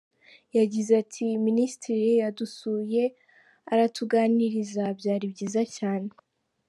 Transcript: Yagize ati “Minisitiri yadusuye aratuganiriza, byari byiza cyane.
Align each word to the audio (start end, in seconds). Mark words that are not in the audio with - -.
Yagize 0.57 0.91
ati 1.03 1.25
“Minisitiri 1.45 2.07
yadusuye 2.21 3.03
aratuganiriza, 3.73 4.83
byari 4.99 5.25
byiza 5.33 5.61
cyane. 5.77 6.09